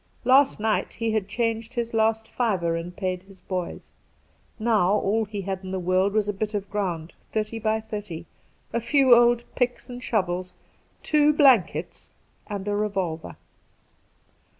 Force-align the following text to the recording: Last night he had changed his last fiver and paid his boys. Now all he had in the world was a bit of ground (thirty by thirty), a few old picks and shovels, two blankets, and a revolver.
Last 0.23 0.59
night 0.59 0.93
he 0.93 1.11
had 1.11 1.27
changed 1.27 1.75
his 1.75 1.93
last 1.93 2.27
fiver 2.27 2.75
and 2.75 2.97
paid 2.97 3.21
his 3.21 3.41
boys. 3.41 3.93
Now 4.57 4.93
all 4.93 5.25
he 5.25 5.41
had 5.41 5.59
in 5.63 5.69
the 5.69 5.77
world 5.79 6.13
was 6.13 6.27
a 6.27 6.33
bit 6.33 6.55
of 6.55 6.67
ground 6.71 7.13
(thirty 7.31 7.59
by 7.59 7.81
thirty), 7.81 8.25
a 8.73 8.79
few 8.81 9.13
old 9.13 9.43
picks 9.53 9.91
and 9.91 10.01
shovels, 10.03 10.55
two 11.03 11.31
blankets, 11.33 12.15
and 12.47 12.67
a 12.67 12.75
revolver. 12.75 13.35